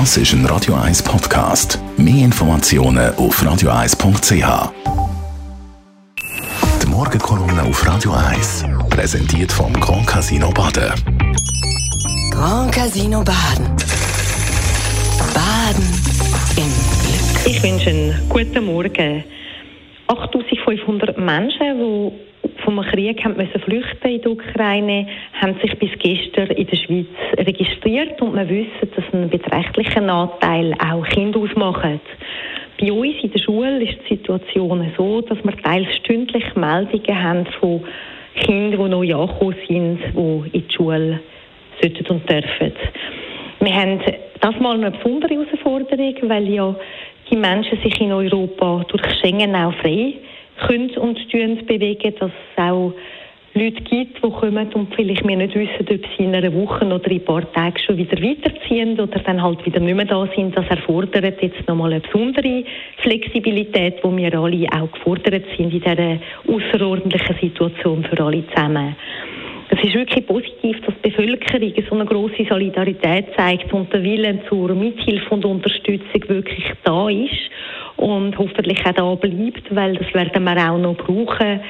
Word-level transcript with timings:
Das 0.00 0.16
ist 0.16 0.32
ein 0.32 0.44
Radio 0.46 0.74
1 0.74 1.04
Podcast. 1.04 1.78
Mehr 1.96 2.24
Informationen 2.24 3.14
auf 3.14 3.40
radio1.ch. 3.40 4.72
Die 6.82 6.86
Morgenkolumne 6.88 7.62
auf 7.62 7.86
Radio 7.86 8.10
1 8.12 8.64
präsentiert 8.90 9.52
vom 9.52 9.72
Grand 9.74 10.04
Casino 10.04 10.50
Baden. 10.50 10.92
Grand 12.32 12.74
Casino 12.74 13.22
Baden. 13.22 13.66
Baden 15.32 15.84
im 16.56 16.72
Glück. 17.04 17.46
Ich 17.46 17.62
wünsche 17.62 17.90
einen 17.90 18.28
guten 18.28 18.64
Morgen. 18.64 19.22
8500 20.08 21.16
Menschen, 21.18 21.78
die 21.78 22.12
vom 22.64 22.80
Krieg 22.82 23.24
haben 23.24 23.36
müssen 23.36 23.60
flüchten 23.60 24.08
in 24.08 24.22
die 24.22 24.28
Ukraine, 24.28 25.06
haben 25.40 25.54
sich 25.60 25.78
bis 25.78 25.90
gestern 25.98 26.48
in 26.48 26.66
der 26.66 26.76
Schweiz 26.76 27.06
registriert 27.38 28.20
und 28.20 28.34
wir 28.34 28.48
wissen, 28.48 28.90
dass 29.14 29.22
ein 29.22 29.30
beträchtlicher 29.30 30.02
Anteil 30.02 30.74
auch 30.74 31.06
Kinder 31.06 31.40
ausmachen. 31.40 32.00
Bei 32.80 32.92
uns 32.92 33.14
in 33.22 33.30
der 33.30 33.38
Schule 33.38 33.82
ist 33.84 33.98
die 34.10 34.16
Situation 34.16 34.92
so, 34.96 35.20
dass 35.20 35.38
wir 35.44 35.56
teils 35.62 35.94
stündlich 35.96 36.44
Meldungen 36.56 37.22
haben 37.22 37.46
von 37.60 37.84
Kindern, 38.34 38.84
die 38.84 38.90
neu 38.90 39.14
angekommen 39.14 39.56
sind, 39.68 40.00
die 40.14 40.58
in 40.58 40.68
die 40.68 40.74
Schule 40.74 41.20
sollten 41.80 42.06
und 42.08 42.28
dürfen. 42.28 42.72
Wir 43.60 43.74
haben 43.74 44.00
das 44.40 44.58
mal 44.58 44.74
eine 44.74 44.90
besondere 44.90 45.34
Herausforderung, 45.34 46.14
weil 46.22 46.48
ja 46.48 46.74
die 47.30 47.36
Menschen 47.36 47.78
sich 47.82 48.00
in 48.00 48.12
Europa 48.12 48.84
durch 48.88 49.20
Schengen 49.20 49.54
auch 49.54 49.72
frei 49.74 50.14
können 50.66 50.90
und 50.96 51.18
bewegen, 51.66 52.14
dass 52.18 52.32
auch 52.56 52.92
Leute 53.56 53.82
gibt, 53.82 54.16
die 54.16 54.30
kommen 54.30 54.72
und 54.72 54.92
vielleicht 54.96 55.24
wir 55.24 55.36
nicht 55.36 55.54
wissen, 55.54 55.86
ob 55.88 55.88
sie 55.88 56.24
in 56.24 56.34
einer 56.34 56.52
Woche 56.52 56.84
oder 56.86 57.06
in 57.06 57.20
ein 57.20 57.24
paar 57.24 57.52
Tagen 57.52 57.78
schon 57.78 57.96
wieder 57.96 58.20
weiterziehen 58.20 58.98
oder 58.98 59.20
dann 59.20 59.40
halt 59.40 59.64
wieder 59.64 59.78
nicht 59.78 59.94
mehr 59.94 60.06
da 60.06 60.26
sind. 60.34 60.56
Das 60.56 60.66
erfordert 60.66 61.40
jetzt 61.40 61.68
nochmal 61.68 61.92
eine 61.92 62.00
besondere 62.00 62.64
Flexibilität, 62.96 64.02
wo 64.02 64.10
wir 64.16 64.36
alle 64.36 64.66
auch 64.72 64.90
gefordert 64.90 65.44
sind 65.56 65.72
in 65.72 65.80
dieser 65.80 66.18
außerordentlichen 66.48 67.36
Situation 67.40 68.02
für 68.02 68.24
alle 68.24 68.44
zusammen. 68.48 68.96
Es 69.68 69.84
ist 69.84 69.94
wirklich 69.94 70.26
positiv, 70.26 70.80
dass 70.84 70.94
die 71.04 71.10
Bevölkerung 71.10 71.72
so 71.88 71.94
eine 71.94 72.06
große 72.06 72.46
Solidarität 72.48 73.26
zeigt 73.36 73.72
und 73.72 73.92
der 73.92 74.02
Wille 74.02 74.40
zur 74.48 74.74
Mithilfe 74.74 75.30
und 75.30 75.44
Unterstützung 75.44 76.28
wirklich 76.28 76.72
da 76.82 77.08
ist 77.08 77.50
und 77.98 78.36
hoffentlich 78.36 78.84
auch 78.84 78.92
da 78.92 79.14
bleibt, 79.14 79.72
weil 79.72 79.94
das 79.94 80.12
werden 80.12 80.42
wir 80.42 80.70
auch 80.72 80.78
noch 80.78 80.96
brauchen 80.96 81.60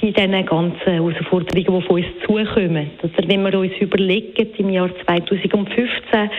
bei 0.00 0.10
diesen 0.10 0.46
ganzen 0.46 0.80
Herausforderungen, 0.80 1.54
die 1.54 1.64
von 1.64 1.96
uns 1.96 2.06
zukommen. 2.26 2.90
Also 3.02 3.14
wenn 3.28 3.42
wir 3.42 3.58
uns 3.58 3.72
überlegen, 3.80 4.48
im 4.58 4.70
Jahr 4.70 4.90
2015 5.04 6.30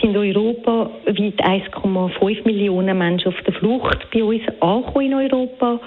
sind 0.00 0.16
Europa 0.16 0.90
weit 1.06 1.72
1,5 1.74 2.44
Millionen 2.44 2.96
Menschen 2.96 3.28
auf 3.28 3.40
der 3.42 3.54
Flucht 3.54 4.10
bei 4.12 4.22
uns 4.22 4.42
angekommen 4.60 5.06
in 5.06 5.14
Europa. 5.14 5.80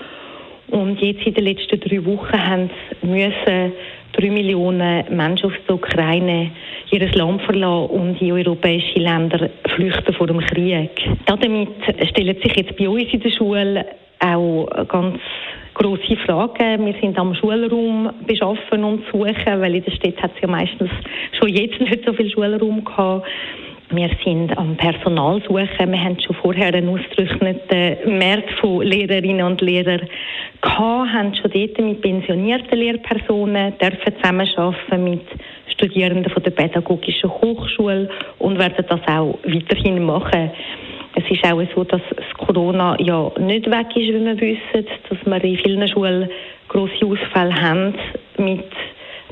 Und 0.69 0.99
jetzt 1.01 1.25
in 1.25 1.33
den 1.33 1.43
letzten 1.45 1.79
drei 1.79 2.03
Wochen 2.05 2.33
haben 2.33 2.69
müssen 3.01 3.73
drei 4.13 4.29
Millionen 4.29 5.03
Menschen 5.15 5.47
aus 5.47 5.57
der 5.67 5.75
Ukraine 5.75 6.51
ihr 6.91 7.11
Land 7.15 7.41
verlassen 7.43 7.89
und 7.89 8.21
in 8.21 8.31
europäische 8.31 8.99
Länder 8.99 9.49
flüchten 9.75 10.13
vor 10.13 10.27
dem 10.27 10.39
Krieg. 10.39 10.91
Damit 11.25 11.69
stellen 12.09 12.35
sich 12.41 12.55
jetzt 12.55 12.77
bei 12.77 12.87
uns 12.87 13.11
in 13.11 13.19
der 13.19 13.31
Schule 13.31 13.85
auch 14.19 14.67
ganz 14.87 15.19
große 15.73 16.15
Fragen. 16.25 16.85
Wir 16.85 16.95
sind 17.01 17.17
am 17.17 17.33
Schulraum 17.35 18.09
beschaffen 18.25 18.83
und 18.83 19.03
suchen, 19.11 19.61
weil 19.61 19.75
in 19.75 19.83
der 19.83 19.91
Stadt 19.91 20.21
hat 20.21 20.31
es 20.35 20.41
ja 20.41 20.47
meistens 20.47 20.89
schon 21.39 21.49
jetzt 21.49 21.79
nicht 21.79 22.05
so 22.05 22.13
viel 22.13 22.29
Schulraum 22.29 22.83
gehabt. 22.83 23.27
Wir 23.89 24.09
sind 24.23 24.57
am 24.57 24.75
Personal 24.75 25.41
suchen. 25.47 25.91
Wir 25.91 26.03
haben 26.03 26.19
schon 26.19 26.35
vorher 26.37 26.73
einen 26.73 26.89
ausgerechneten 26.89 28.17
Markt 28.17 28.51
von 28.59 28.81
Lehrerinnen 28.81 29.45
und 29.45 29.61
Lehrern 29.61 30.07
gehabt, 30.61 31.13
haben 31.13 31.35
schon 31.35 31.51
dort 31.51 31.79
mit 31.79 32.01
pensionierten 32.01 32.79
Lehrpersonen 32.79 33.73
dürfen 33.77 34.15
zusammenarbeiten 34.15 35.03
mit 35.03 35.21
Studierenden 35.67 36.31
von 36.31 36.41
der 36.41 36.51
Pädagogischen 36.51 37.29
Hochschule 37.29 38.09
und 38.39 38.57
werden 38.57 38.85
das 38.87 39.01
auch 39.07 39.37
weiterhin 39.43 40.03
machen. 40.03 40.51
Es 41.23 41.31
ist 41.31 41.43
auch 41.45 41.61
so, 41.73 41.83
dass 41.83 42.01
das 42.15 42.25
Corona 42.37 42.97
ja 42.99 43.31
nicht 43.39 43.65
weg 43.67 43.87
ist, 43.95 44.13
wie 44.13 44.25
wir 44.25 44.39
wissen, 44.39 44.87
dass 45.09 45.25
wir 45.25 45.43
in 45.43 45.57
vielen 45.57 45.87
Schulen 45.87 46.29
grosse 46.67 47.05
Ausfälle 47.05 47.53
haben 47.53 47.93
mit 48.37 48.65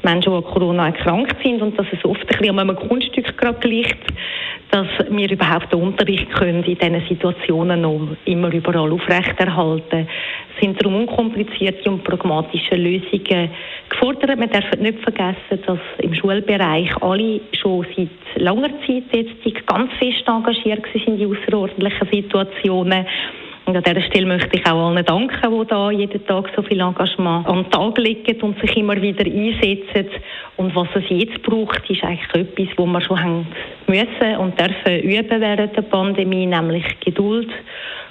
Menschen, 0.04 0.32
die 0.32 0.38
an 0.38 0.44
Corona 0.44 0.86
erkrankt 0.88 1.36
sind 1.44 1.62
und 1.62 1.78
dass 1.78 1.88
es 1.92 2.04
oft 2.06 2.22
ein 2.22 2.28
bisschen 2.28 2.60
an 2.60 2.70
einem 2.70 2.76
Grundstück 2.76 3.38
gerade 3.38 3.68
liegt, 3.68 4.12
dass 4.72 4.88
wir 5.10 5.30
überhaupt 5.30 5.72
den 5.74 5.82
Unterricht 5.82 6.30
können 6.32 6.64
in 6.64 6.78
diesen 6.78 7.08
Situationen 7.08 7.82
noch 7.82 8.08
immer 8.26 8.54
überall 8.54 8.92
aufrechterhalten 8.92 10.08
sind 10.62 10.82
darum 10.82 11.02
unkomplizierte 11.02 11.90
und 11.90 12.04
pragmatische 12.04 12.76
Lösungen 12.76 13.50
gefordert. 13.90 14.38
Man 14.38 14.50
darf 14.50 14.66
nicht 14.80 15.00
vergessen, 15.00 15.60
dass 15.66 15.80
im 16.00 16.14
Schulbereich 16.14 16.90
alle 17.02 17.42
schon 17.60 17.86
seit 17.96 18.10
langer 18.36 18.70
Zeit 18.86 19.04
jetzt 19.12 19.68
ganz 19.68 19.92
fest 19.94 20.28
engagiert 20.28 20.86
sind 20.94 21.20
in 21.20 21.36
außerordentlichen 21.36 22.08
Situationen 22.12 23.06
und 23.66 23.78
an 23.78 23.84
dieser 23.84 24.02
Stelle 24.02 24.26
möchte 24.26 24.58
ich 24.58 24.66
auch 24.66 24.88
allen 24.88 25.06
danken, 25.06 25.62
die 25.62 25.68
da 25.68 25.92
jeden 25.92 26.26
Tag 26.26 26.50
so 26.56 26.64
viel 26.64 26.80
Engagement 26.80 27.48
an 27.48 27.64
den 27.64 27.72
Tag 27.72 27.98
legen 28.00 28.42
und 28.42 28.60
sich 28.60 28.76
immer 28.76 29.00
wieder 29.00 29.26
einsetzen. 29.26 30.22
Und 30.58 30.76
was 30.76 30.88
es 30.96 31.04
jetzt 31.10 31.42
braucht, 31.44 31.88
ist 31.90 32.04
eigentlich 32.04 32.34
etwas, 32.34 32.78
wo 32.78 32.86
wir 32.88 33.02
schon 33.02 33.22
haben 33.22 33.48
müssen 33.86 34.38
und 34.40 34.60
dürfen 34.60 35.00
üben 35.04 35.42
während 35.42 35.76
der 35.76 35.84
Pandemie, 35.84 36.48
nämlich 36.48 36.84
Geduld, 37.02 37.50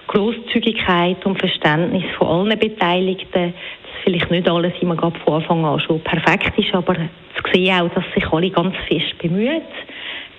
Großzügigkeit 0.07 1.25
und 1.27 1.39
Verständnis 1.39 2.05
von 2.17 2.29
allen 2.29 2.59
Beteiligten. 2.59 3.53
Dass 3.53 4.03
vielleicht 4.05 4.31
nicht 4.31 4.49
alles 4.49 4.73
immer 4.81 4.97
von 4.97 5.35
Anfang 5.35 5.65
an 5.65 5.81
schon 5.81 6.01
perfekt 6.01 6.57
ist, 6.59 6.73
aber 6.75 6.95
zu 6.95 7.53
sehen 7.53 7.81
auch, 7.81 7.89
dass 7.93 8.05
sich 8.15 8.27
alle 8.33 8.51
ganz 8.51 8.77
fest 8.89 9.19
bemühen 9.19 9.63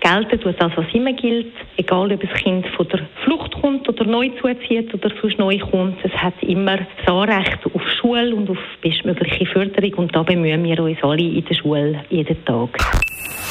gelten 0.01 0.39
tut 0.41 0.59
das, 0.59 0.71
was 0.75 0.85
immer 0.93 1.13
gilt, 1.13 1.53
egal 1.77 2.11
ob 2.11 2.21
das 2.21 2.41
Kind 2.41 2.65
von 2.75 2.87
der 2.89 3.07
Flucht 3.23 3.53
kommt 3.61 3.87
oder 3.87 4.03
neu 4.03 4.29
zuzieht 4.41 4.93
oder 4.93 5.09
sonst 5.21 5.37
neu 5.37 5.57
kommt. 5.59 5.97
Es 6.03 6.11
hat 6.11 6.33
immer 6.41 6.77
das 6.77 7.07
Anrecht 7.07 7.59
auf 7.73 7.81
Schule 7.99 8.35
und 8.35 8.49
auf 8.49 8.57
bestmögliche 8.81 9.45
Förderung 9.45 9.93
und 9.93 10.15
da 10.15 10.23
bemühen 10.23 10.63
wir 10.63 10.79
uns 10.81 10.97
alle 11.01 11.21
in 11.21 11.45
der 11.45 11.55
Schule 11.55 12.03
jeden 12.09 12.43
Tag. 12.45 12.69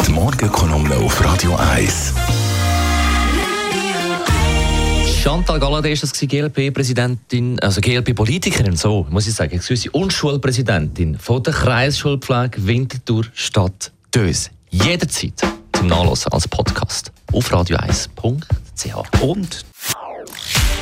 Die 0.07 0.13
Morgenkolumne 0.13 0.97
auf 0.97 1.25
Radio 1.25 1.57
1. 1.75 2.15
Chantal 5.23 5.61
Galladay 5.61 5.93
ist 5.93 6.03
das 6.03 6.13
GLP-Präsidentin, 6.13 7.61
also 7.61 7.81
GLP-Politikerin, 7.81 8.75
so 8.75 9.07
muss 9.11 9.29
ich 9.29 9.35
sagen, 9.35 9.55
excuse, 9.55 9.91
und 9.91 10.13
Schulpräsidentin 10.13 11.19
von 11.19 11.43
der 11.43 11.53
Kreisschulpflege 11.53 12.67
Winterthur 12.67 13.25
Stadt 13.35 13.93
Dös. 14.15 14.51
Jederzeit 14.71 15.60
zum 15.81 15.89
Nachlesen 15.89 16.31
als 16.33 16.47
Podcast 16.47 17.11
auf 17.33 17.51
radio1.ch. 17.51 19.23
Und 19.23 19.65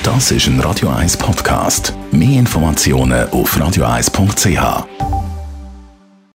das 0.02 0.32
ist 0.32 0.48
ein 0.48 0.58
Radio 0.58 0.88
1 0.88 1.16
Podcast. 1.18 1.92
Mehr 2.10 2.40
Informationen 2.40 3.30
auf 3.30 3.56
radio1.ch. 3.56 5.17